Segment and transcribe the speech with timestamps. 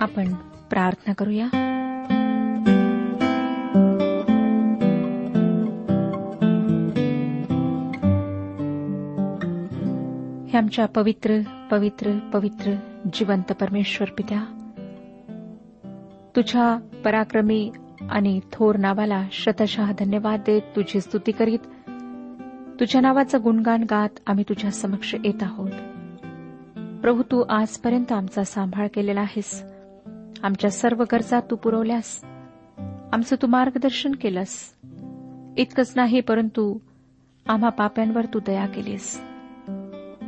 [0.00, 0.32] आपण
[0.70, 1.46] प्रार्थना करूया.
[10.46, 12.74] हे आमच्या पवित्र पवित्र पवित्र
[13.14, 14.44] जिवंत परमेश्वर पित्या
[16.36, 17.72] तुझ्या पराक्रमी
[18.10, 21.58] आणि थोर नावाला शतशः धन्यवाद देत तुझी स्तुती करीत
[22.80, 25.70] तुझ्या नावाचं गुणगान गात आम्ही तुझ्या समक्ष येत आहोत.
[26.78, 29.62] प्रभू तू आजपर्यंत आमचा सांभाळ केलेला आहेस.
[30.42, 32.20] आमच्या सर्व गरजा तू पुरवल्यास.
[33.12, 34.74] आमचं तू मार्गदर्शन केलंस.
[35.56, 36.78] इतकंच नाही परंतु
[37.48, 39.20] आम्हा पाप्यांवर तू दया केलीस.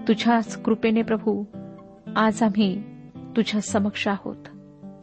[0.08, 1.44] तुझ्याच कृपेने प्रभू
[2.16, 2.82] आज आम्ही
[3.36, 4.36] तुझ्या समक्ष आहोत.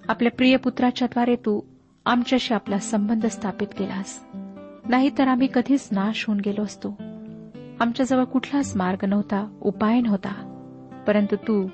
[0.09, 1.61] आपल्या प्रिय पुत्राच्याद्वारे तू
[2.05, 4.19] आमच्याशी आपला संबंध स्थापित केलास.
[4.89, 7.12] नाहीतर आम्ही कधीच नाश होऊन गेलो असतो.
[7.79, 10.49] आमच्याजवळ कुठलाच मार्ग नव्हता उपाय नव्हता.
[11.07, 11.67] परंतु तू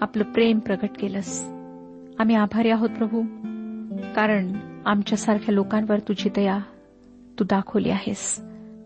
[0.00, 1.44] आपलं प्रेम प्रकट केलंस.
[2.18, 3.22] आम्ही आभारी आहोत प्रभू.
[4.16, 4.52] कारण
[4.86, 6.58] आमच्यासारख्या लोकांवर तुझी दया
[7.38, 8.40] तू दाखवली आहेस.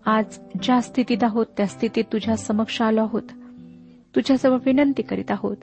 [0.06, 0.24] आज
[0.62, 3.22] ज्या स्थितीत आहोत त्या स्थितीत तुझ्या समक्ष आलो आहोत.
[4.16, 5.56] तुझ्याजवळ विनंती करीत आहोत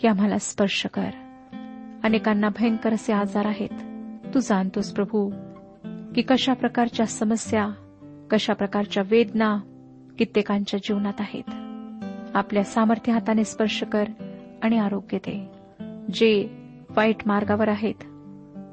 [0.00, 1.10] की आम्हाला स्पर्श कर.
[2.04, 3.68] अनेकांना भयंकर असे आजार आहेत.
[4.34, 5.30] तू जाणतोस प्रभू
[6.14, 7.68] की कशा प्रकारच्या समस्या
[8.30, 9.58] कशा प्रकारच्या वेदना
[10.18, 11.50] कित्येकांच्या जीवनात आहेत.
[12.36, 14.04] आपल्या सामर्थ्य हाताने स्पर्श कर
[14.62, 15.48] आणि आरोग्य दे.
[16.14, 16.48] जे
[16.96, 17.94] वाईट मार्गावर आहेत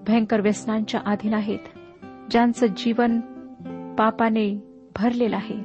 [0.07, 1.60] भयंकर व्यसनांच्या अधीन आहेत
[2.31, 3.19] ज्यांचं जीवन
[3.98, 4.63] पापाने
[4.95, 5.56] भरलेलं आहे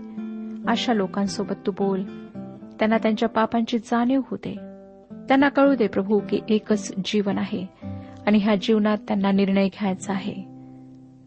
[0.69, 2.03] अशा लोकांसोबत तू बोल.
[2.79, 4.55] त्यांना त्यांच्या पापांची जाणीव होते
[5.29, 7.67] त्यांना कळू दे प्रभू की एकच जीवन आहे
[8.27, 10.35] आणि ह्या जीवनात त्यांना निर्णय घ्यायचा आहे.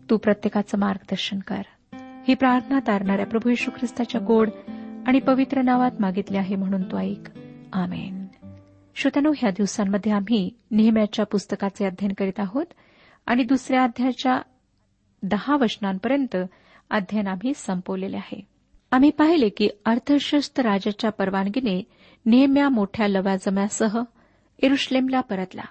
[0.09, 1.61] तू प्रत्येकाचं मार्गदर्शन कर.
[2.27, 4.49] ही प्रार्थना तारणाऱ्या प्रभू येशू ख्रिस्ताच्या गोड
[5.07, 7.29] आणि पवित्र नावात मागितले आहे म्हणून तो ऐक.
[7.73, 8.27] आमेन.
[8.95, 12.65] श्रोत्यानो ह्या दिवसांमध्ये आम्ही नेहम्याच्या पुस्तकाचे अध्ययन करीत आहोत
[13.25, 14.41] आणि दुसऱ्या अध्यायाच्या
[15.23, 16.37] दहा वचनांपर्यंत
[16.89, 18.47] अध्ययन आम्ही संपवलेले आहे.
[18.91, 21.83] आम्ही पाहिले की अर्थशस्त्र राजाच्या परवानगीने
[22.25, 24.01] नेहम्या मोठ्या लवाजम्यासह
[24.59, 25.63] इरुश्लेमला परतला.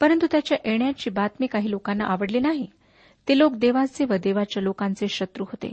[0.00, 2.66] परंतु त्याच्या येण्याची बातमी काही लोकांना आवडली नाही.
[3.28, 5.72] ते लोक देवाचे व देवाच्या लोकांचे शत्रू होते.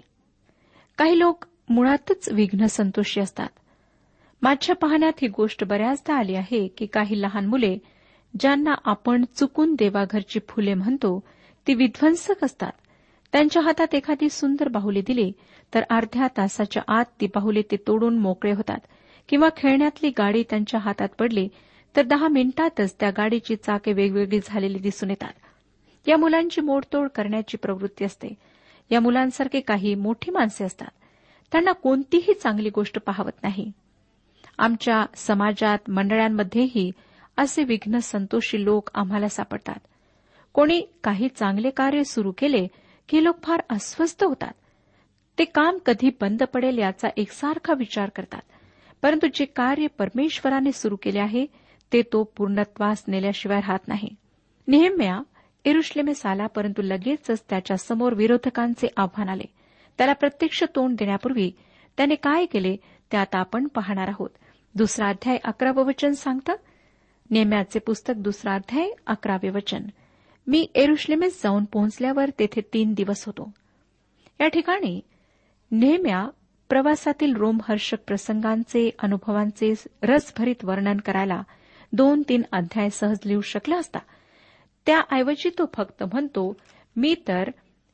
[0.98, 3.50] काही लोक मुळातच विघ्न संतोषी असतात.
[4.42, 7.78] माझ्या पाहण्यात ही गोष्ट बऱ्याचदा आली आहे की काही लहान मुले
[8.40, 11.20] ज्यांना आपण चुकून देवाघरची फुले म्हणतो
[11.68, 12.72] ती विध्वंसक असतात.
[13.34, 15.32] त्यांच्या हातात एखादी सुंदर बाहुली दिली
[15.74, 18.80] तर अर्ध्या तासाच्या आत ती बाहुली ते तोडून मोकळे होतात
[19.30, 21.48] किंवा खेळण्यातली गाडी त्यांच्या हातात पडली
[21.96, 25.34] तर दहा मिनिटातच त्या गाडीची चाके वेगवेगळी झालेली दिसून येतात.
[26.08, 28.34] या मुलांची मोडतोड करण्याची प्रवृत्ती असते.
[28.92, 30.88] या मुलांसारखे काही मोठी माणसे असतात.
[31.52, 33.72] त्यांना कोणतीही चांगली गोष्ट पाहवत नाही.
[34.58, 36.92] आमच्या समाजात मंडळांमध्येही
[37.38, 39.80] असे विघ्न संतोषी लोक आम्हाला सापडतात.
[40.54, 42.68] कोणी काही चांगले कार्य सुरू केले
[43.10, 44.54] की लोक फार अस्वस्थ होतात.
[45.40, 48.42] ते काम कधी बंद पडेल याचा एकसारखा विचार करतात.
[49.02, 51.46] परंतु जे कार्य परमेश्वराने सुरू केले आहे
[51.94, 54.10] ते तो पूर्णत्वास नेल्याशिवाय राहत नाही.
[54.68, 55.20] नेहम्या
[55.66, 59.44] एरुश्लेमेस आला परंतु लगेचच त्याच्यासमोर विरोधकांचे आव्हान आले.
[59.98, 61.52] त्याला प्रत्यक्ष तोंड देण्यापूर्वी
[61.98, 62.76] त्याने काय केले
[63.12, 64.30] ते आता आपण पाहणार आहोत.
[64.76, 66.54] दुसरा अध्याय अकरावं वचन सांगतं?
[67.30, 69.82] नेम्याचे पुस्तक दुसरा अध्याय अकरावे वचन.
[70.48, 73.52] मी एरुश्लेमेस जाऊन पोहोचल्यावर तेथे तीन दिवस होतो.
[74.40, 75.02] या ठिकाणी
[75.72, 76.28] नेहम्या
[76.70, 81.44] प्रवासातील रोमहर्षक प्रसंगांचे अनुभवांचे रसभरीत वर्णन करायला
[81.94, 84.00] दोन तीन अध्याय सहज लिहू शकला असता.
[84.86, 86.58] त्याऐवजी तो फक्त म्हणतो
[86.96, 87.50] मी तर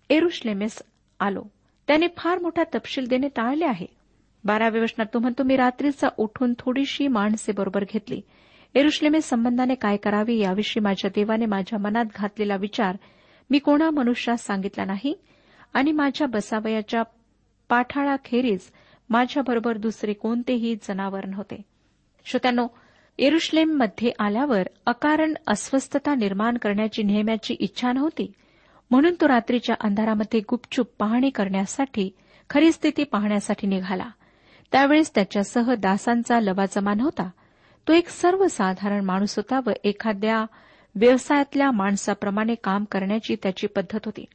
[0.09, 0.81] एरुश्लेमेस
[1.19, 1.43] आलो.
[1.87, 3.85] त्याने फार मोठा तपशील देणे टाळले आहे.
[4.43, 8.21] बाराव्या वचनात तो म्हणतो मी रात्रीचा उठून थोडीशी माणसे बरोबर घेतली.
[8.75, 12.97] एरुश्लेमे संबंधाने काय करावे याविषयी माझ्या देवाने माझ्या मनात घातलेला विचार
[13.49, 15.13] मी कोणा मनुष्यास सांगितला नाही
[15.73, 17.03] आणि माझ्या बसावयाच्या
[17.69, 18.59] पाठाळाखेरीज
[19.09, 21.61] माझ्याबरोबर दुसरे कोणतेही जनावर नव्हते.
[22.25, 22.67] श्रोत्यानो
[23.21, 28.31] एरुश्लेममध्ये आल्यावर अकारण अस्वस्थता निर्माण करण्याची नेहम्याची इच्छा नव्हती.
[28.91, 32.09] म्हणून तो रात्रीच्या अंधारामध्ये गुपचूप पाहणी करण्यासाठी
[32.49, 34.09] खरी स्थिती पाहण्यासाठी निघाला.
[34.71, 37.29] त्यावेळेस त्याच्यासह दासांचा लवाजमा नव्हता.
[37.87, 40.45] तो एक सर्वसाधारण माणूस होता व एखाद्या
[40.95, 44.25] व्यवसायातल्या माणसाप्रमाणे काम करण्याची त्याची पद्धत होती.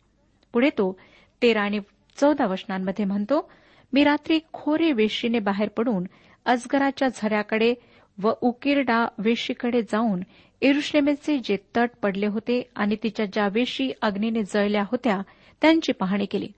[0.52, 0.98] पुढे तो
[1.42, 1.80] तेरा आणि
[2.16, 3.50] चौदा वचनांमध्ये म्हणतो
[3.92, 6.04] मी रात्री खोरे वेशीने बाहेर पडून
[6.44, 7.74] अजगराच्या झऱ्याकडे
[8.22, 10.20] व उकिरडा वेशीकडे जाऊन
[10.62, 15.20] एरुश्लेमेचे जे तट पडले होते आणि तिच्या ज्या वेशी अग्नीने जळल्या होत्या
[15.62, 16.48] त्यांची पाहणी केली.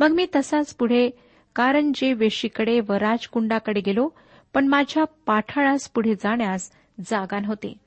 [0.00, 1.10] मग मी तसाच पुढे
[1.56, 4.08] कारण जे वेशीकडे व राजकुंडाकडे गेलो
[4.54, 6.70] पण माझ्या पाठाळास पुढे जाण्यास
[7.00, 7.78] जागा नव्हती.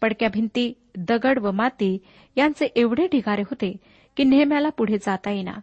[0.00, 1.98] पडक्या भिंती दगड व माती
[2.36, 3.76] यांचे एवढे ढिगारे होते
[4.16, 5.54] की नेहम्याला पुढे जाता येईना.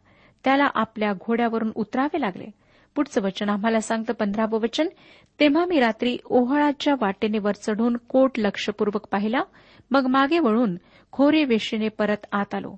[0.43, 2.45] त्याला आपल्या घोड्यावरून उतरावे लागले.
[2.95, 4.87] पुढचं वचन आम्हाला सांगतं पंधरावं वचन.
[5.39, 9.41] तेव्हा मी रात्री ओहळाच्या वाटेने वर चढून कोट लक्षपूर्वक पाहिला.
[9.91, 10.75] मग मागे वळून
[11.11, 12.75] खोरे वेशीने परत आत आलो.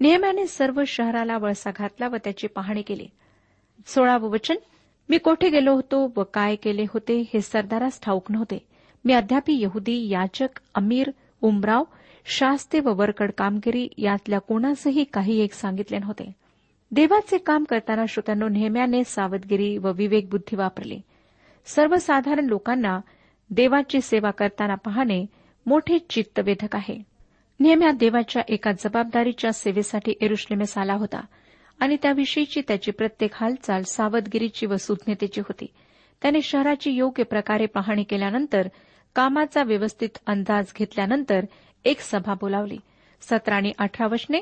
[0.00, 3.06] नेहम्याने सर्व शहराला वळसा घातला व त्याची पाहणी केली.
[3.86, 4.56] सोळावं वचन.
[5.08, 8.66] मी कोठे गेलो होतो व काय केले होते हे सरदारास ठाऊक नव्हते.
[9.04, 11.10] मी अद्यापी यहुदी याचक अमीर
[11.42, 11.84] उमराव
[12.24, 16.32] शास्ते व वरकड कामगिरी यातल्या कोणासही काही एक सांगितले नव्हते.
[16.92, 21.00] देवाचे काम करताना श्रोत्यांनो नेहम्याने सावधगिरी व विवेकबुद्धी वापरली.
[21.66, 23.00] सर्वसाधारण लोकांना
[23.50, 25.26] देवाची सेवा करताना पाहणे
[25.66, 27.02] मोठे चित्तवेधक आहे.
[27.60, 31.20] नेहम्या देवाच्या एका जबाबदारीच्या सेवेसाठी एरुश्लेमेस आला होता
[31.80, 35.66] आणि त्याविषयीची त्याची प्रत्येक हालचाल सावधगिरीची व सुज्ञतेची होती.
[36.22, 38.68] त्याने शहराची योग्य प्रकारे पाहणी केल्यानंतर
[39.14, 41.40] कामाचा व्यवस्थित अंदाज घेतल्यानंतर
[41.84, 42.78] एक सभा बोलावली.
[43.20, 44.40] सतरा आणि अठरा वचने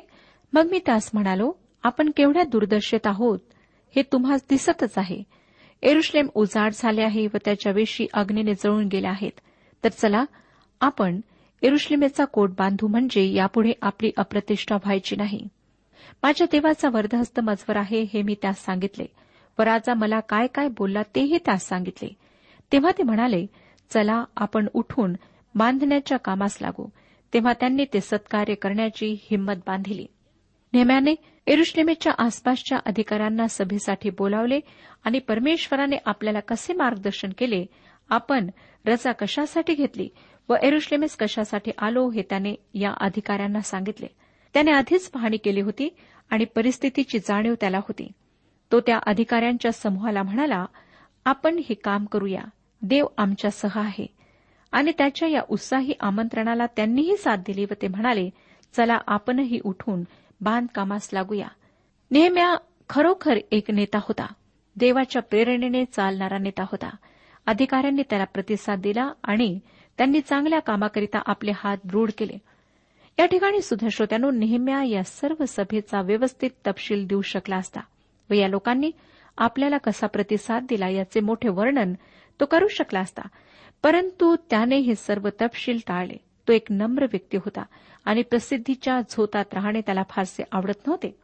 [0.52, 1.52] मग मी त्यास म्हणालो
[1.88, 3.38] आपण केवढ्या दुर्दशेत आहोत
[3.96, 5.22] हे तुम्हाला दिसतच आहे.
[5.82, 9.40] एरुश्लेम उजाड झाले आहे व त्याच्या वेशी अग्नीने जळून गेल्या आहेत.
[9.84, 10.24] तर चला
[10.80, 11.20] आपण
[11.62, 15.48] एरुश्लेमेचा कोट बांधू म्हणजे यापुढे आपली अप्रतिष्ठा व्हायची नाही.
[16.22, 19.06] माझ्या देवाचा वर्धहस्त मजवर आहे हे मी त्यास सांगितले
[19.58, 22.08] व राजा मला काय काय बोलला तेही त्यास सांगितले.
[22.72, 23.46] तेव्हा ते म्हणाले
[23.90, 25.16] चला आपण उठून
[25.54, 26.88] बांधण्याच्या कामास लागू.
[27.34, 30.06] तेव्हा त्यांनी ते सत्कार्य करण्याची हिंमत बांधिली.
[30.72, 31.14] नेम्याने
[31.46, 34.60] एरुश्लेमेच्या आसपासच्या अधिकाऱ्यांना सभेसाठी बोलावले
[35.04, 37.64] आणि परमेश्वराने आपल्याला कसे मार्गदर्शन केले
[38.10, 38.50] आपण
[38.86, 40.08] रजा कशासाठी घेतली
[40.48, 44.06] व एरुश्लेमेस कशासाठी आलो हे त्याने या अधिकाऱ्यांना सांगितले.
[44.54, 45.88] त्याने आधीच पाहणी केली होती
[46.30, 48.12] आणि परिस्थितीची जाणीव त्याला होती.
[48.72, 50.64] तो त्या अधिकाऱ्यांच्या समूहाला म्हणाला
[51.24, 52.40] आपण हे काम करूया.
[52.82, 54.06] देव आमच्यासह आहे.
[54.72, 58.30] आणि त्याच्या या उत्साही आमंत्रणाला त्यांनीही साथ दिली व ते म्हणाले
[58.76, 60.02] चला आपणही उठून
[60.40, 61.48] बांधकामास लागूया.
[62.10, 62.56] नेहम्या
[62.88, 64.32] खरोखर एक नेता होता.
[64.76, 66.96] देवाच्या प्रेरणेने चालणारा नेता होता.
[67.46, 69.58] अधिकाऱ्यांनी त्याला प्रतिसाद दिला आणि
[69.98, 72.38] त्यांनी चांगल्या कामाकरिता आपले हात दृढ केले.
[73.18, 77.80] या ठिकाणी सुद्धा श्रोत्यानो नेहम्या या सर्व सभेचा व्यवस्थित तपशील देऊ शकला असता
[78.30, 78.90] व या लोकांनी
[79.38, 81.92] आपल्याला कसा प्रतिसाद दिला याचे मोठे वर्णन
[82.40, 83.22] तो करू शकला असता.
[83.82, 86.16] परंतु त्याने हे सर्व तपशील टाळले.
[86.48, 87.62] तो एक नम्र व्यक्ती होता.
[88.08, 91.14] आणि प्रसिद्धीच्या झोतात राहणे त्याला फारसे आवडत नव्हते.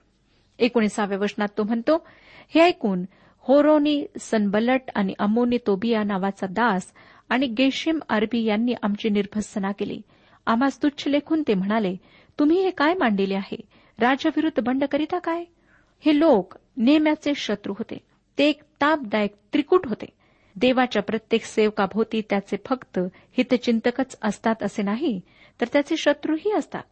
[0.59, 2.07] एकोणीसाव्या वचनात तो म्हणतो
[2.55, 3.05] हे ऐकून
[3.39, 6.93] होरोनी सनबलट आणि अमोनी तोबिया नावाचा दास
[7.29, 10.01] आणि गेशिम अरबी यांनी आमची निर्भत्सना केली.
[10.47, 11.97] आम्हास तुच्छ लेखून ते म्हणाले
[12.39, 13.57] तुम्ही हे काय मांडले आहे?
[13.99, 15.45] राजाविरुद्ध बंड करीता काय?
[16.05, 17.99] हे लोक नेम्याचे शत्रू होते.
[18.39, 20.07] ते एक तापदायक त्रिकूट होते.
[20.57, 22.99] देवाच्या प्रत्येक सेवकाभोवती त्याचे फक्त
[23.39, 25.21] हितचिंतकच असतात असे नाही
[25.61, 26.83] तर त्याचे शत्रूही असतात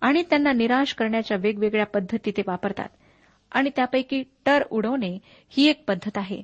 [0.00, 2.88] आणि त्यांना निराश करण्याच्या वेगवेगळ्या पद्धती ते वापरतात.
[3.52, 6.42] आणि त्यापैकी टर उडवणे ही एक पद्धत आहे.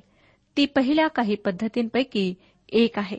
[0.57, 2.33] ती पहिल्या काही पद्धतींपैकी
[2.69, 3.17] एक आहे.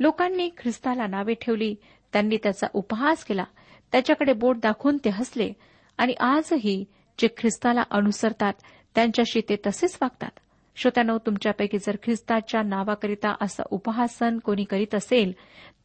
[0.00, 1.74] लोकांनी ख्रिस्ताला नावे ठेवली
[2.12, 3.44] त्यांनी त्याचा उपहास केला
[3.92, 5.52] त्याच्याकडे बोट दाखवून ते हसले
[5.98, 6.84] आणि आजही
[7.18, 8.52] जे ख्रिस्ताला अनुसरतात
[8.94, 10.30] त्यांच्याशी ते तसेच वागतात.
[10.76, 15.32] श्रोत्यानो तुमच्यापैकी जर ख्रिस्ताच्या नावाकरिता असं उपहासन कोणी करीत असेल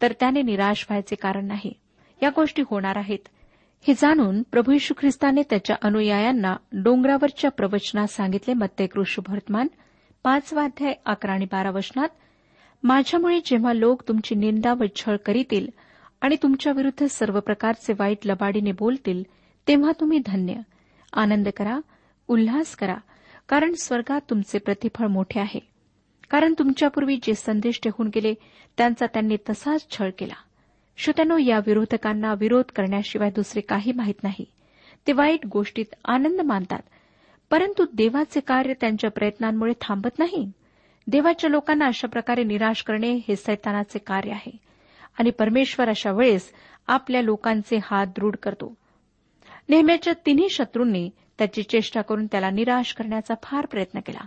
[0.02, 1.74] तर त्याने निराश व्हायचे कारण नाही.
[2.24, 3.20] या गोष्टी होणार आहेत.
[3.88, 9.68] हे जाणून प्रभू यशू ख्रिस्ताने त्याच्या अनुयायांना डोंगरावरच्या प्रवचनात सांगितले मत्ते कृष्णभर्तमान
[10.24, 12.10] पाचवा अध्याय अकरा आणि बारा वचनात
[12.84, 15.68] माझ्यामुळे जेव्हा लोक तुमची निंदा व छळ करीतील
[16.22, 19.24] आणि तुमच्याविरुद्ध सर्व प्रकारचे वाईट लबाडीने बोलतील
[19.68, 20.54] तेव्हा तुम्ही धन्य.
[21.14, 21.80] आनंद करा
[22.28, 22.96] उल्हास करा
[23.50, 25.60] कारण स्वर्गात तुमचे प्रतिफळ मोठे आहे.
[26.30, 28.34] कारण तुमच्यापूर्वी जे संदेश ठेवून गेले
[28.78, 30.34] त्यांचा त्यांनी तसाच छळ केला.
[30.98, 34.46] श्रोत्यानो या विरोधकांना विरोध करण्याशिवाय दुसरे काही माहीत नाही.
[35.08, 36.82] ते वाईट गोष्टीत आनंद मानतात
[37.52, 40.46] परंतु देवाचे कार्य त्यांच्या प्रयत्नांमुळे थांबत नाही.
[41.08, 44.58] देवाच्या लोकांना अशा प्रकारे निराश करणे हे सैतानाचे कार्य आहे
[45.20, 46.52] आणि परमेश्वर अशा वेळेस
[46.88, 48.74] आपल्या लोकांचे हात दृढ करतो.
[49.70, 54.26] नेहमीच्या तिन्ही शत्रूंनी त्याची चेष्टा करून त्याला निराश करण्याचा फार प्रयत्न केला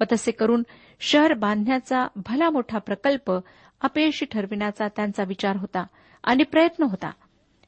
[0.00, 0.62] व तसे करून
[1.00, 3.32] शहर बांधण्याचा भला मोठा प्रकल्प
[3.80, 5.84] अपयशी ठरविण्याचा त्यांचा विचार होता
[6.24, 7.10] आणि प्रयत्न होता.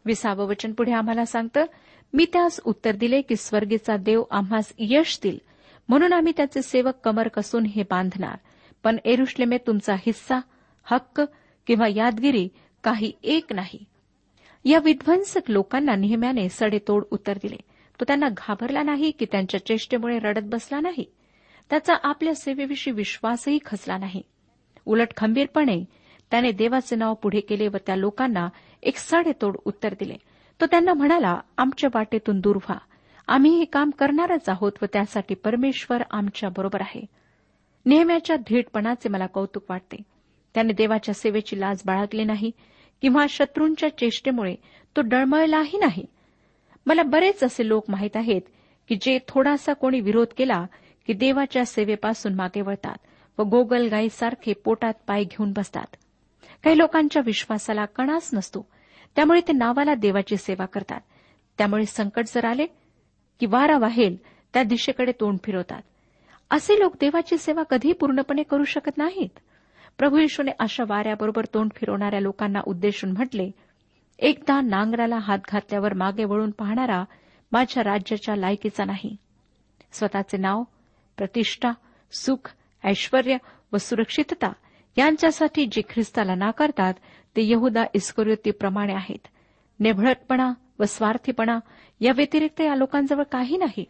[0.04, 1.64] विसावं वचन पुढे आम्हाला सांगतं
[2.14, 5.38] मी त्यास उत्तर दिले की स्वर्गीचा देव आम्हास यश देईल.
[5.88, 8.36] म्हणून आम्ही त्याचे सेवक कमर कसून हे बांधणार.
[8.84, 10.36] पण एरुश्लेमे तुमचा हिस्सा
[10.84, 11.22] हक्क
[11.66, 12.48] किंवा यादगिरी
[12.84, 13.84] काही एक नाही.
[14.64, 17.56] या विध्वंसक लोकांना नेहम्याने सडेतोड उत्तर दिले.
[18.00, 21.04] तो त्यांना घाबरला नाही की त्यांच्या चेष्टेमुळे रडत बसला नाही?
[21.70, 24.22] त्याचा आपल्या सेवेविषयी विश्वासही खचला नाही.
[24.86, 25.84] उलट खंबीरपणे
[26.30, 28.48] त्याने देवाचे नाव पुढे केले व त्या लोकांना
[28.82, 30.16] एक साडेतोड उत्तर दिले.
[30.60, 32.78] तो त्यांना म्हणाला आमच्या वाटेतून दूर व्हा.
[33.28, 37.06] आम्ही हे काम करणारच आहोत व त्यासाठी परमेश्वर आमच्या बरोबर आहे.
[37.86, 39.96] नेहम्याच्या धीटपणाचे मला कौतुक वाटते.
[40.54, 42.50] त्याने देवाच्या सेवेची लाज बाळगली नाही
[43.02, 44.54] किंवा शत्रूंच्या चेष्टेमुळे
[44.96, 46.04] तो डळमळलाही नाही.
[46.86, 48.42] मला बरेच असे लोक माहीत आहेत
[48.88, 50.66] की जे थोडासा कोणी विरोध केला
[51.06, 52.96] की देवाच्या सेवेपासून मागे वळतात
[53.38, 55.96] व गोगल गायीसारखे पोटात पाय घेऊन बसतात.
[56.64, 58.68] काही लोकांच्या विश्वासाला कणाच नसतो.
[59.16, 61.00] त्यामुळे ते नावाला देवाची सेवा करतात.
[61.58, 62.66] त्यामुळे संकट जर आले
[63.40, 64.16] की वारा वाहेल
[64.54, 65.82] त्या दिशेकडे तोंड फिरवतात.
[66.50, 69.38] असे लोक देवाची सेवा कधी पूर्णपणे करू शकत नाहीत.
[69.98, 73.50] प्रभू येशूने अशा वाऱ्याबरोबर तोंड फिरवणाऱ्या लोकांना उद्देशून म्हटले
[74.18, 77.04] एकदा नांगराला हात घातल्यावर मागे वळून पाहणारा
[77.52, 79.16] माझ्या राज्याच्या लायकीचा नाही.
[79.92, 80.62] स्वतःचे नाव
[81.16, 81.68] प्रतिष्ठा
[82.12, 83.20] सुख ऐश्वर
[83.72, 84.52] व सुरक्षितता
[84.96, 86.94] यांच्यासाठी जे ख्रिस्ताला नाकारतात
[87.36, 89.28] ते यहुदा इस्कोरियोतीप्रमाणे आहेत.
[89.80, 91.58] नेभळटपणा व स्वार्थीपणा
[92.00, 93.84] या व्यतिरिक्त या लोकांजवळ काही नाही.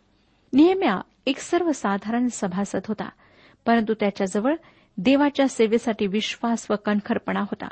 [0.53, 3.09] नेहम्या एक सर्वसाधारण सभासद होता
[3.67, 4.55] परंतु त्याच्याजवळ
[4.97, 7.69] देवाच्या सेवेसाठी विश्वास व कणखरपणा होता.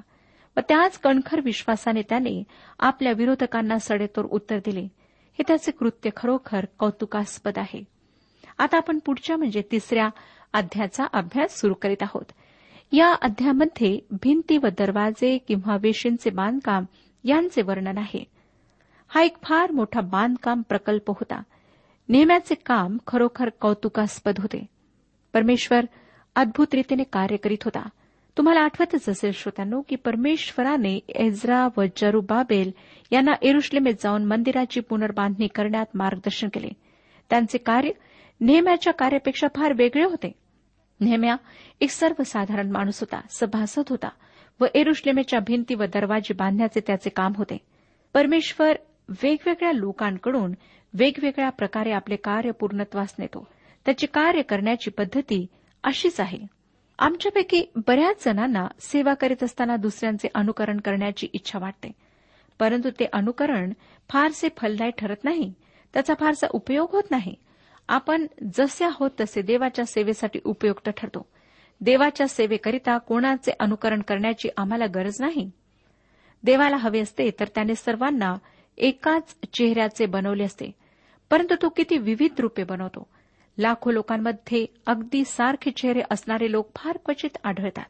[0.56, 2.42] व त्याच कणखर विश्वासाने त्याने
[2.78, 4.82] आपल्या विरोधकांना सडेतोड उत्तर दिले.
[5.38, 7.84] हे त्याचे कृत्य खरोखर कौतुकास्पद आहे.
[8.58, 10.08] आता आपण पुढच्या म्हणजे तिसऱ्या
[10.52, 12.24] अध्यायाचा अभ्यास सुरू करीत आहोत.
[12.92, 16.84] या अध्यामध्ये भिंती व दरवाजे किंवा वेशींचे बांधकाम
[17.24, 18.24] यांचे वर्णन आहे.
[19.08, 21.42] हा एक फार मोठा बांधकाम प्रकल्प होता.
[22.08, 24.66] नेहम्याचे काम खरोखर कौतुकास्पद होते.
[25.32, 25.84] परमेश्वर
[26.36, 27.88] अद्भुत रीतीने कार्य करीत होता.
[28.36, 32.70] तुम्हाला आठवतच असेल श्रोत्यांनो की परमेश्वराने एझ्रा व जरुबाबेल
[33.12, 36.68] यांना एरुश्लेमेत जाऊन मंदिराची पुनर्बांधणी करण्यात मार्गदर्शन केले.
[37.30, 37.90] त्यांचे कार्य
[38.40, 40.47] नेहम्याच्या कार्यापेक्षा फार वेगळे होते.
[41.00, 41.36] नेहम्या
[41.80, 44.08] एक सर्वसाधारण माणूस होता सभासद होता
[44.60, 47.58] व एरुश्लेमेच्या भिंती व दरवाजे बांधण्याचे त्याचे काम होते.
[48.14, 48.76] परमेश्वर
[49.08, 50.54] वेगवेगळ्या लोकांकडून
[50.94, 53.48] वेगवेगळ्या प्रकारे आपले कार्य पूर्णत्वास नेतो.
[53.84, 55.46] त्याचे कार्य करण्याची पद्धती
[55.84, 56.38] अशीच आहे.
[56.98, 61.92] आमच्यापैकी बऱ्याच जणांना सेवा करीत असताना दुसऱ्यांचे अनुकरण करण्याची इच्छा वाटते.
[62.58, 63.72] परंतु ते अनुकरण
[64.08, 65.52] फारसे फलदायी ठरत नाही.
[65.92, 67.34] त्याचा फारसा उपयोग होत नाही.
[67.88, 71.26] आपण जसे आहोत तसे देवाच्या सेवेसाठी उपयुक्त ठरतो.
[71.80, 75.50] देवाच्या सेवेकरिता कोणाचे अनुकरण करण्याची आम्हाला गरज नाही.
[76.44, 78.34] देवाला हवे असते तर त्याने सर्वांना
[78.76, 80.70] एकाच चेहऱ्याचे बनवले असते.
[81.30, 83.06] परंतु तो किती विविध रूपे बनवतो.
[83.58, 87.84] लाखो लोकांमध्ये अगदी सारखे चेहरे असणारे लोक फार क्वचित आढळतात.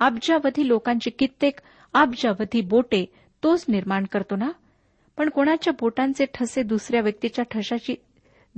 [0.00, 1.58] अब्जावधी लोकांची कित्येक
[1.94, 3.06] अब्जावधी बोटे
[3.42, 4.48] तोच निर्माण करतो ना?
[5.16, 7.94] पण कोणाच्या बोटांचे ठसे दुसऱ्या व्यक्तीच्या ठशाची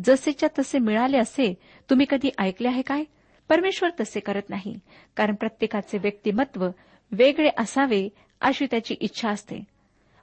[0.04, 1.54] जसेच्या तसे मिळाले असे
[1.90, 3.04] तुम्ही कधी ऐकले आहे काय?
[3.48, 4.78] परमेश्वर तसे करत नाही
[5.16, 6.68] कारण प्रत्येकाचे व्यक्तिमत्व
[7.12, 8.08] वेगळे असावे
[8.40, 9.64] अशी त्याची इच्छा असते.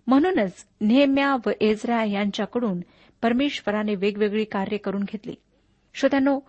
[0.08, 2.82] म्हणूनच नेहम्या व एजरा यांच्याकडून
[3.22, 5.36] परमेश्वराने वेगवेगळी कार्य करून घेतली.
[5.94, 6.40] श्रोत्यानो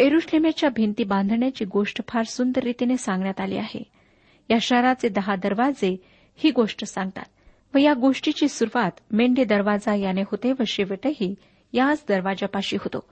[0.00, 3.82] एरुश्लेमेच्या भिंती बांधण्याची गोष्ट फार सुंदर रीतीने सांगण्यात आली आहे.
[4.50, 5.96] या शहराचे दहा दरवाजे
[6.36, 7.24] ही गोष्ट सांगतात
[7.74, 11.34] व या गोष्टीची सुरुवात मेंढे दरवाजा याने होते व शेवटही
[11.76, 13.04] याच दरवाजापाशी होतो.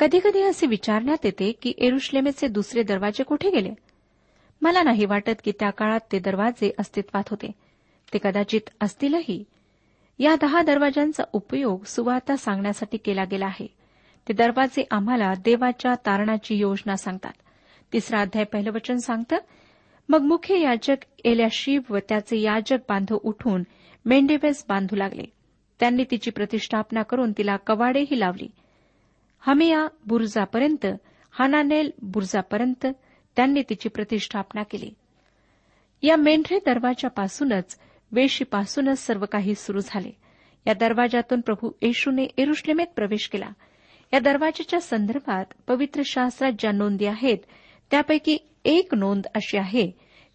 [0.00, 3.70] कधीकधी असे विचारण्यात येते की एरुश्लेमेचे दुसरे दरवाजे कुठे गेले?
[4.62, 7.52] मला नाही वाटत की त्या काळात ते दरवाजे अस्तित्वात होते.
[8.14, 9.44] ते कदाचित असतीलही.
[10.18, 13.66] या दहा दरवाजांचा उपयोग सुवार्ता सांगण्यासाठी केला गेला आहे.
[14.28, 17.32] ते दरवाजे आम्हाला देवाच्या तारणाची योजना सांगतात.
[17.92, 19.36] तिसरा अध्याय पहिलं वचन सांगतं
[20.08, 23.62] मग मुख्य याजक एल्याशिब व त्याचे याजक बांधव उठून
[24.04, 25.24] मेंढेवेस बांधू लागले.
[25.80, 28.48] त्यांनी तिची प्रतिष्ठापना करून तिला कवाडेही लावली.
[29.40, 30.86] हमेया बुर्जापर्यंत
[31.32, 32.86] हानानेल बुर्जापर्यंत
[33.36, 34.90] त्यांनी तिची प्रतिष्ठापना केली.
[36.02, 37.78] या मेंढरे दरवाजापासूनच
[38.12, 40.10] वेशीपासूनच सर्व काही सुरू झाले.
[40.66, 43.48] या दरवाजातून प्रभू येशूने एरुश्लेमेत प्रवेश केला.
[44.12, 47.38] या दरवाजाच्या संदर्भात पवित्र शास्त्रात ज्या नोंदी आहेत
[47.90, 49.90] त्यापैकी एक नोंद अशी आहे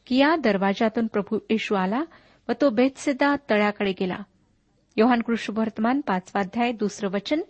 [0.07, 2.03] की या दरवाजातून प्रभू येशू आला
[2.49, 4.17] व तो बेतसेदा तळ्याकडे गेला.
[4.97, 7.41] योहान कृष्णवर्तमान पाचवाध्याय दुसरं वचन.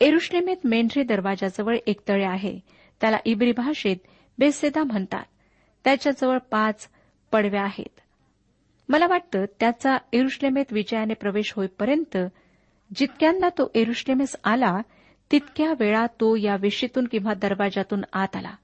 [0.00, 2.60] एरुश्लेमेत मेंढरे दरवाजाजवळ एक तळे आहे.
[3.00, 3.96] त्याला इब्री भाषेत
[4.38, 5.24] बेसेदा म्हणतात.
[5.84, 6.88] त्याच्याजवळ पाच
[7.32, 8.00] पडव्या आहेत.
[8.88, 12.16] मला वाटतं त्याचा एरुश्लेमेत विजयाने प्रवेश होईपर्यंत
[12.96, 14.80] जितक्यांदा तो एरुश्लेमेस आला
[15.32, 18.54] तितक्या वेळा तो या वेशीतून किंवा दरवाजातून आत आला.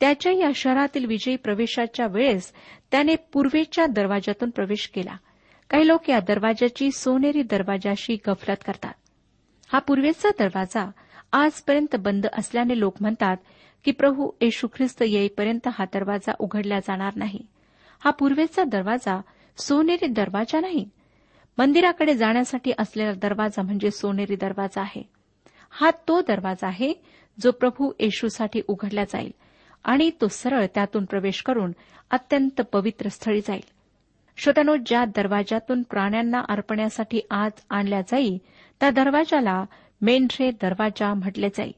[0.00, 2.52] त्याच्या या शहरातील विजयी प्रवेशाच्या वेळेस
[2.90, 5.16] त्याने पूर्वेच्या दरवाजातून प्रवेश केला.
[5.70, 8.92] काही लोक या दरवाजाची सोनेरी दरवाजाशी गफलत करतात.
[9.72, 10.90] हा पूर्वेचा दरवाजा
[11.32, 13.36] आजपर्यंत बंद असल्याने लोक म्हणतात
[13.84, 17.40] की प्रभू येशू ख्रिस्त येईपर्यंत हा दरवाजा उघडला जाणार नाही.
[18.00, 19.20] हा पूर्वेचा दरवाजा
[19.58, 20.84] सोनेरी दरवाजा नाही.
[21.58, 25.02] मंदिराकडे जाण्यासाठी असलेला दरवाजा म्हणजे सोनेरी दरवाजा आहे.
[25.70, 26.92] हा तो दरवाजा आहे
[27.40, 29.32] जो प्रभू येशूसाठी उघडला जाईल
[29.84, 31.72] आणि तो सरळ त्यातून प्रवेश करून
[32.10, 33.71] अत्यंत पवित्र स्थळी जाईल.
[34.42, 38.38] श्रोत्यानो ज्या दरवाजातून प्राण्यांना अर्पण्यासाठी आज आणल्या जाई
[38.80, 39.64] त्या दरवाजाला
[40.00, 41.72] मेंढरे दरवाजा म्हटले जाई.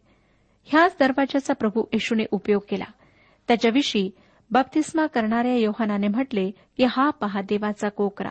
[0.64, 2.84] ह्याच दरवाजाचा प्रभू येशूने उपयोग केला.
[3.48, 4.10] त्याच्याविषयी
[4.50, 8.28] बाप्तिस्मा करणाऱ्या योहानाने म्हटले की हा पहा देवाचा कोकरा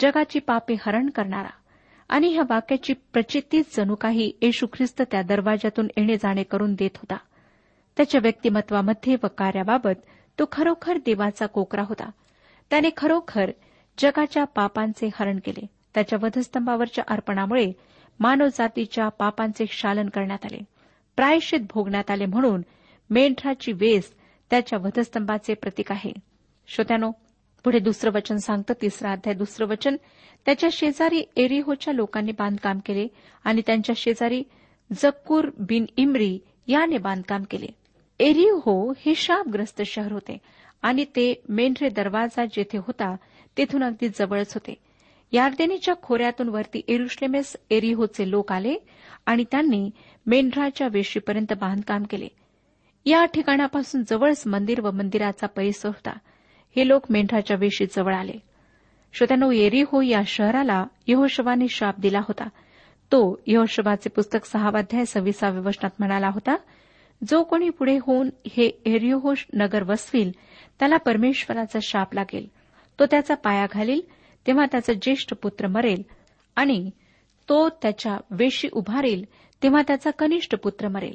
[0.00, 1.50] जगाची पापे हरण करणारा.
[2.08, 7.16] आणि ह्या वाक्याची प्रचितीच जणू काही येशू ख्रिस्त त्या दरवाजातून येणे जाणे करून देत होता.
[7.96, 10.00] त्याच्या व्यक्तिमत्वामध्ये व कार्याबाबत
[10.38, 12.10] तो खरोखर देवाचा कोकरा होता.
[12.70, 13.50] त्याने खरोखर
[14.00, 15.66] जगाच्या पापांचे हरण केले.
[15.94, 17.72] त्याच्या वधस्तंभावरच्या अर्पणामुळे
[18.20, 20.58] मानवजातीच्या पापांचे शालन करण्यात आले.
[21.16, 22.62] प्रायश्चित भोगण्यात आले म्हणून
[23.10, 24.14] मेंढराची वेस
[24.50, 26.12] त्याच्या वधस्तंभाचे प्रतीक आहे.
[26.68, 27.10] श्रोत्यानो
[27.64, 28.74] पुढे दुसरं वचन सांगतं.
[28.82, 29.96] तिसरा अध्याय दुसरं वचन.
[30.46, 33.06] त्याच्या शेजारी एरिहोच्या लोकांनी बांधकाम केले
[33.44, 34.42] आणि त्यांच्या शेजारी
[34.92, 37.66] जक्कूर बिन इमरी याने बांधकाम केले.
[38.20, 40.38] एरिहो हे शापग्रस्त शहर होते
[40.82, 43.16] आणि ते मेंढरे दरवाजा जेथे होता
[43.58, 44.74] तेथून अगदी जवळच होते.
[45.32, 48.74] यार्देनीच्या खोऱ्यातून वरती एरुश्लेमेस एरिहोचे लोक आले
[49.26, 49.90] आणि त्यांनी
[50.26, 52.28] मेंढराच्या वेशीपर्यंत बांधकाम केले.
[53.06, 56.18] या ठिकाणापासून जवळच मंदिर व मंदिराचा परिसर होता.
[56.76, 58.32] हे लोक मेंढराच्या वेशी जवळ आले.
[59.12, 62.48] श्रोत्यानो एरिहो या शहराला यहोशवाने शाप दिला होता.
[63.12, 66.56] तो यहोशवाचे पुस्तक सहावाध्याय सव्वीसाव्या वचनात म्हणाला होता
[67.28, 70.32] जो कोणी पुढे होऊन हे एरिहो नगर वसविल
[70.78, 72.46] त्याला परमेश्वराचा शाप लागेल.
[73.00, 74.00] तो त्याचा पाया घालील
[74.46, 76.02] तेव्हा त्याचा ज्येष्ठ पुत्र मरेल
[76.56, 76.90] आणि
[77.48, 79.24] तो त्याच्या वेशी उभारेल
[79.62, 81.14] तेव्हा त्याचा कनिष्ठ पुत्र मरेल.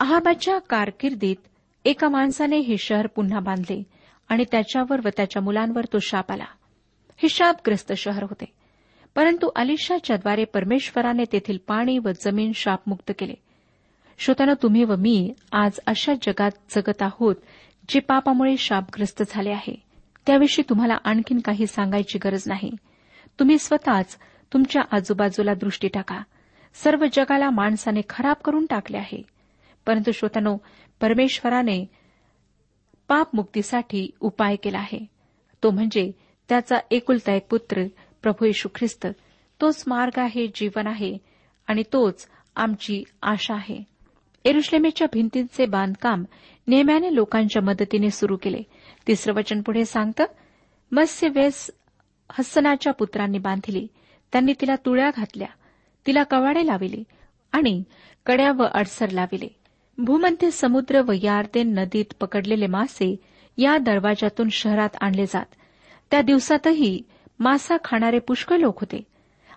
[0.00, 1.36] अहाबाच्या कारकिर्दीत
[1.84, 3.82] एका माणसाने हे शहर पुन्हा बांधले
[4.28, 6.44] आणि त्याच्यावर व त्याच्या मुलांवर तो शाप आला.
[7.16, 8.44] हे शापग्रस्त शहर होते.
[9.14, 13.34] परंतु अलिशाच्याद्वारे परमेश्वराने तेथील पाणी व जमीन शापमुक्त केले.
[14.18, 17.34] श्रोताना तुम्ही व मी आज अशा जगात जगत आहोत
[17.88, 19.85] जे पापामुळे शापग्रस्त झाले आहे.
[20.26, 22.70] त्याविषयी तुम्हाला आणखीन काही सांगायची गरज नाही.
[23.38, 24.18] तुम्ही स्वतःच
[24.52, 26.22] तुमच्या आजूबाजूला दृष्टी टाका.
[26.74, 29.22] सर्व जगाला माणसाने खराब करून टाकले आहे.
[29.86, 30.56] परंतु श्रोतानो
[31.00, 31.84] परमेश्वराने
[33.08, 35.06] पापमुक्तीसाठी उपाय केला आहे.
[35.62, 36.12] तो म्हणजे
[36.48, 37.84] त्याचा एकुलता एक पुत्र
[38.22, 39.06] प्रभू येशू ख्रिस्त.
[39.60, 41.18] तोच मार्ग आहे जीवन आहे
[41.66, 43.84] आणि तोच आमची आशा आहे.
[44.44, 46.24] एरुश्लेमेच्या भिंतींचे बांधकाम
[46.68, 48.62] नेम्याने लोकांच्या मदतीने सुरू केले.
[49.06, 50.24] तिसरं वचन पुढे सांगतं
[50.92, 51.70] मत्स्य वेस
[52.32, 53.86] हस्सनाच्या पुत्रांनी बांधली.
[54.32, 55.48] त्यांनी तिला तुळ्या घातल्या.
[56.06, 57.02] तिला कवाडे लाविले
[57.52, 57.82] आणि
[58.26, 59.48] कड्या व अडसर लाविले.
[59.98, 63.16] भूमध्य समुद्र व यार्देन नदीत पकडलेले मासे
[63.56, 65.46] या दरवाजातून शहरात आणले जात.
[66.10, 67.02] त्या दिवसातही
[67.38, 69.02] मासा खाणारे पुष्कळ लोक होते.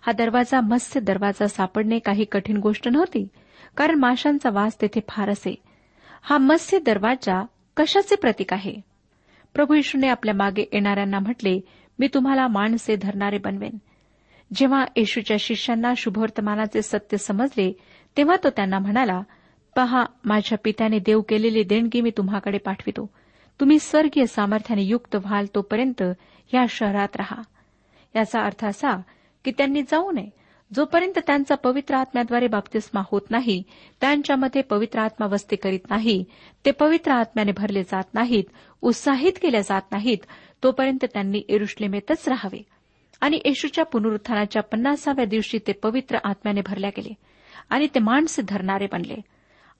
[0.01, 3.27] हा दरवाजा मत्स्य दरवाजा सापडणे काही कठीण गोष्ट नव्हती
[3.77, 5.55] कारण माशांचा वास तेथे फार असे.
[6.21, 7.45] हा मत्स्य दरवाजा
[7.77, 8.88] कशाचे प्रतीक आहे?
[9.53, 11.59] प्रभू येशूने आपल्या मागे येणाऱ्यांना म्हटले
[11.99, 13.77] मी तुम्हाला माणसे धरणारे बनवेन.
[14.55, 17.73] जेव्हा येशूच्या शिष्यांना शुभवर्तमानाचे सत्य समजले
[18.17, 19.21] तेव्हा तो त्यांना म्हणाला
[19.75, 23.09] पहा माझ्या पित्याने देव केलेली देणगी मी तुम्हाकडे पाठवितो.
[23.59, 26.03] तुम्ही स्वर्गीय सामर्थ्याने युक्त व्हाल तोपर्यंत
[26.53, 27.41] या शहरात राहा.
[28.15, 29.01] याचा अर्थ असा
[29.45, 30.38] की त्यांनी जाऊ नये
[30.75, 33.63] जोपर्यंत त्यांचा पवित्र आत्म्याद्वारे बाप्तिस्मा होत नाही
[34.01, 36.23] त्यांच्यामध्ये पवित्र आत्मा वस्ती करीत नाही
[36.65, 38.43] ते पवित्र आत्म्याने भरले जात नाहीत
[38.81, 40.17] उत्साहित केल्या जात नाहीत
[40.63, 42.63] तोपर्यंत त्यांनी एरुश्लेमेतच राहावे.
[43.21, 47.13] आणि येशूच्या पुनरुत्थानाच्या पन्नासाव्या दिवशी ते पवित्र आत्म्याने भरल्या गेले
[47.69, 49.15] आणि ते माणसे धरणारे बनले.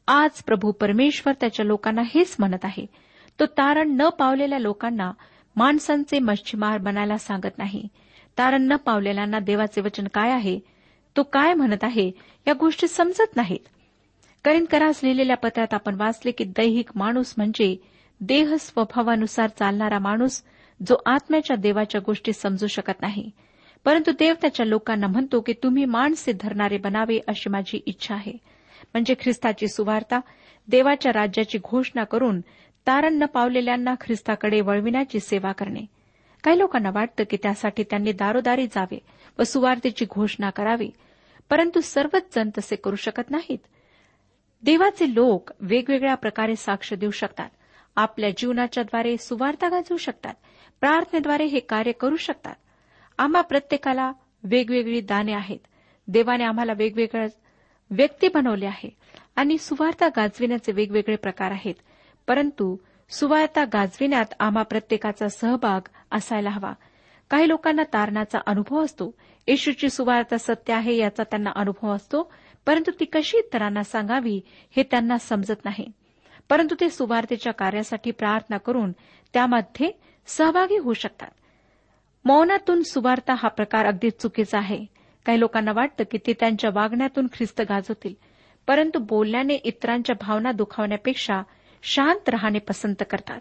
[0.08, 2.86] आज प्रभू परमेश्वर त्याच्या लोकांना हेच म्हणत आहे.
[3.40, 5.12] तो तारण न पावलेल्या लोकांना
[5.56, 7.88] माणसांचे मच्छीमार बनायला सांगत नाही.
[8.38, 10.79] तारण न पावलेल्यांना देवाचे वचन काय आहे?
[11.18, 12.12] तो काय म्हणत आहे
[12.48, 13.68] या गोष्टी समजत नाहीत.
[14.46, 17.78] करीन करास लिहिलेल्या पत्रात आपण वाचले की दैहिक माणूस म्हणजे
[18.22, 20.44] देह स्वभावानुसार चालणारा माणूस
[20.88, 23.32] जो आत्म्याच्या देवाच्या गोष्टी समजू शकत नाही.
[23.86, 28.34] परंतु देव त्याच्या लोकांना म्हणतो की तुम्ही माणसे धरणारे बनावे अशी माझी इच्छा आहे.
[28.94, 30.20] म्हणजे ख्रिस्ताची सुवार्ता
[30.68, 32.40] देवाच्या राज्याची घोषणा करून
[32.88, 35.86] तारण न पावलेल्यांना ख्रिस्ताकडे वळविण्याची सेवा करणे.
[36.44, 39.00] काही लोकांना वाटतं की त्यासाठी त्यांनी दारोदारी जावे.
[39.40, 40.92] व सुवार्तेची घोषणा करावी.
[41.50, 43.60] परंतु सर्वच जण तसे करू शकत नाहीत.
[44.64, 47.50] देवाचे लोक वेगवेगळ्या प्रकारे साक्ष देऊ शकतात.
[47.96, 50.34] आपल्या जीवनाच्याद्वारे सुवार्ता गाजवू शकतात.
[50.80, 52.56] प्रार्थनेद्वारे हे कार्य करू शकतात.
[53.18, 54.12] आम्हा प्रत्येकाला
[54.44, 55.60] वेगवेगळी दाने आहेत.
[56.08, 57.28] देवाने आम्हाला वेगवेगळ्या
[57.90, 58.98] व्यक्ती बनवले आहे
[59.36, 61.76] आणि सुवार्ता गाजविण्याचे वेगवेगळे प्रकार आहेत.
[62.28, 62.78] परंतु
[63.10, 66.74] सुवार्ता गाजविण्यात आम्हा प्रत्येकाचा सहभाग असायला हवा.
[67.30, 69.16] काही लोकांना तारणाचा अनुभव असतो.
[69.48, 72.34] येशूची सुवार्ता सत्य आहे याचा त्यांना अनुभव असतो.
[72.66, 74.42] परंतु ती कशी इतरांना सांगावी
[74.76, 75.92] हे त्यांना समजत नाही.
[76.50, 78.92] परंतु ते सुवार्तेच्या कार्यासाठी प्रार्थना करून
[79.34, 79.92] त्यामध्ये
[80.26, 81.28] सहभागी होऊ शकतात.
[82.26, 84.86] मौनातून सुवार्ता हा प्रकार अगदी चुकीचा आहे.
[85.26, 88.14] काही लोकांना वाटतं की ते त्यांच्या वागण्यातून ख्रिस्त गाजवतील.
[88.68, 91.42] परंतु बोलल्याने इतरांच्या भावना दुखावण्यापेक्षा
[91.84, 93.40] शांत राहणे पसंत करतात.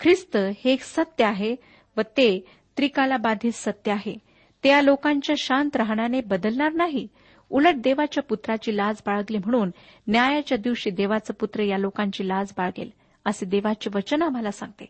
[0.00, 1.56] ख्रिस्त हे एक सत्य आहे
[1.96, 2.44] व ते
[2.76, 4.18] त्रिकालाबाधित सत्य आहे.
[4.64, 7.08] ते या लोकांच्या शांत राहण्याने बदलणार नाही.
[7.50, 9.70] उलट देवाच्या पुत्राची लाज बाळगली म्हणून
[10.08, 12.90] न्यायाच्या दिवशी देवाचं पुत्र या लोकांची लाज बाळगेल
[13.24, 14.84] असे देवाचे वचन आम्हाला सांगते.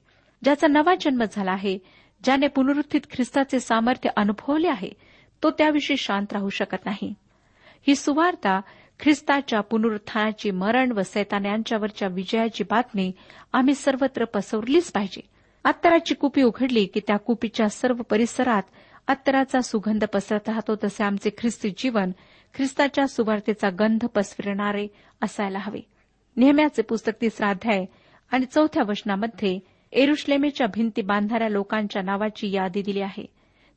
[0.45, 1.79] ज्याचा नवा जन्म झाला आहे
[2.25, 4.91] ज्याने पुनरुत्थित ख्रिस्ताचे सामर्थ्य अनुभवले आहे
[5.43, 7.15] तो त्याविषयी शांत राहू शकत नाही.
[7.87, 8.61] ही सुवार्ता
[9.01, 13.13] ख्रिस्ताच्या पुनरुत्थानाची मरण व सैतान यांच्यावरच्या विजयाची बातमी
[13.53, 15.32] आम्ही सर्वत्र पसरलीच पाहिजे.
[15.65, 18.63] अत्तराची कुपी उघडली की त्या कुपीच्या सर्व परिसरात
[19.07, 22.11] अत्तराचा सुगंध पसरत राहतो तसे आमचे ख्रिस्ती जीवन
[22.55, 24.87] ख्रिस्ताच्या सुवार्तेचा गंध पसरणारे
[25.23, 25.81] असायला हवे.
[26.37, 27.85] नेहम्याचे पुस्तक तिसरा अध्याय
[28.33, 29.59] आणि चौथ्या वचनामध्ये
[29.93, 33.27] एरुश्लेमेच्या भिंती बांधणाऱ्या लोकांच्या नावाची यादी दिली आहे.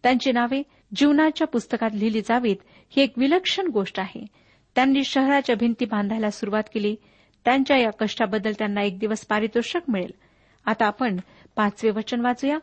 [0.04, 0.64] त्यांची नावे
[0.96, 2.56] जीवनाच्या पुस्तकात लिहिली जावीत
[2.90, 4.26] ही एक विलक्षण गोष्ट आहे.
[4.76, 6.96] त्यांनी शहराच्या भिंती बांधायला सुरुवात केली.
[7.46, 10.12] त्यांच्या या कष्टाबद्दल त्यांना एक दिवस पारितोषिक मिळेल.
[10.66, 11.18] आता आपण
[11.56, 12.58] पाचवे वचन वाचूया.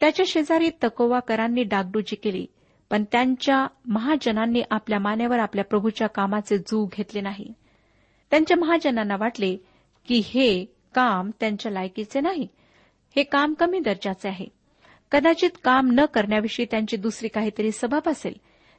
[0.00, 2.46] त्याच्या शेजारी तकोवाकरांनी डागडुजी केली
[2.90, 7.52] पण त्यांच्या महाजनांनी आपल्या मानेवर आपल्या प्रभूच्या कामाचे जू घेतले नाही.
[8.30, 9.56] त्यांच्या महाजनांना वाटले
[10.08, 12.48] की हे काम त्यांच्या लायकीचे नाही.
[13.16, 14.46] हे काम कमी दर्जाचे आहे.
[15.10, 18.34] कदाचित काम न करण्याविषयी त्यांची दुसरी काहीतरी सबब असेल.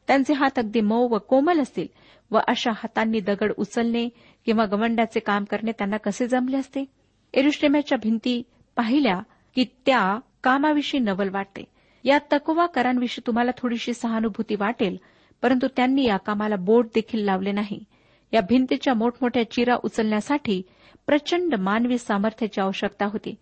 [0.07, 1.87] त्यांचे हात अगदी मऊ व कोमल असतील
[2.31, 4.09] व अशा हातांनी दगड उचलणे
[4.45, 6.85] किंवा गवंडाचे काम करणे त्यांना कसे जमले असते?
[7.33, 8.43] एरुश्लेमाच्या भिंती
[8.75, 9.19] पाहिल्या
[9.55, 11.63] की त्या कामाविषयी नवल वाटते.
[12.03, 14.97] या तकवाकरांविषयी तुम्हाला थोडीशी सहानुभूती वाटेल
[15.41, 17.83] परंतु त्यांनी या कामाला बोट देखील लावले नाही.
[18.33, 20.61] या भिंतीच्या मोठमोठ्या चिरा उचलण्यासाठी
[21.07, 23.35] प्रचंड मानवी सामर्थ्याची आवश्यकता होती.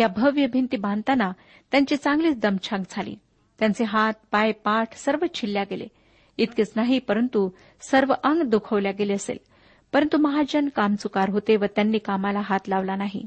[0.00, 1.32] या भव्य भिंती बांधताना
[1.70, 3.14] त्यांची चांगलीच दमछाक झाली.
[3.58, 5.86] त्यांचे हात पाय पाठ सर्व छिल्ल्या गेले.
[6.38, 9.36] इतकेच नाही परंतु सर्व अंग दुखवल्या गेले असेल.
[9.92, 13.26] परंतु महाजन कामचुकार होते व त्यांनी कामाला हात लावला नाही.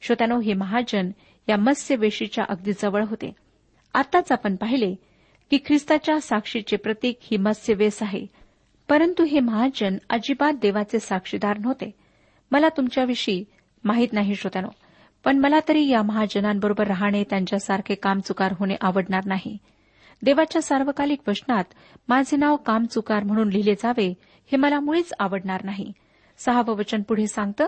[0.00, 1.10] श्रोत्यानो हे महाजन
[1.50, 3.32] या मत्स्यवेशीच्या अगदी जवळ होते.
[3.94, 4.94] आताच आपण पाहिले
[5.50, 8.26] की ख्रिस्ताच्या साक्षीचे प्रतीक ही मत्स्यवेस आहे.
[8.88, 11.90] परंतु हे महाजन अजिबात देवाचे साक्षीदार नव्हते.
[12.50, 13.44] मला तुमच्याविषयी
[13.84, 14.68] माहीत नाही श्रोत्यानो
[15.24, 19.58] पण मला तरी या महाजनांबरोबर राहणे त्यांच्यासारखे कामचुकार होणे आवडणार नाही.
[20.22, 21.64] देवाच्या सार्वकालिक वचनात
[22.08, 24.08] माझे नाव कामचुकार म्हणून लिहिले जावे
[24.52, 25.92] हे मला मुळीच आवडणार नाही.
[26.38, 27.66] सहावं वचन पुढे सांगतं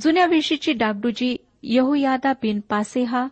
[0.00, 1.36] जुन्या वेशीची डागडुजी
[1.68, 3.26] यहुयादा बिन पासेहा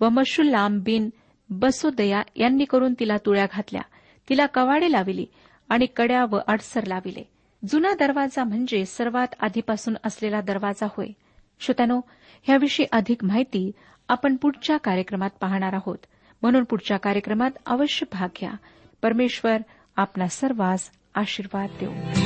[0.00, 1.10] व मशुल्लाम बिन
[1.50, 3.82] बसोदया यांनी करून तिला तुळ्या घातल्या.
[4.28, 5.26] तिला कवाडे लाविली
[5.68, 7.28] आणि कड्या व अडसर लाविले.
[7.68, 11.06] जुना दरवाजा म्हणजे सर्वात आधीपासून असलेला दरवाजा होय.
[11.60, 12.00] श्रोत्यानो
[12.42, 13.72] ह्याविषयी अधिक माहिती
[14.08, 15.98] आपण पुढच्या कार्यक्रमात पाहणार आहोत.
[16.42, 18.52] म्हणून पुढच्या कार्यक्रमात अवश्य भाग घ्या.
[19.02, 19.56] परमेश्वर
[19.96, 22.25] आपला सर्वांस आशीर्वाद देऊ.